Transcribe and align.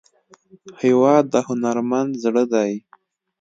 هېواد 0.81 1.23
د 1.33 1.35
هنرمند 1.47 2.11
زړه 2.23 2.43
دی. 2.53 2.71